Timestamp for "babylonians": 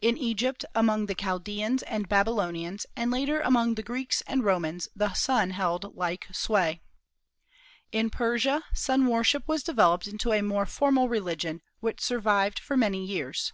2.08-2.86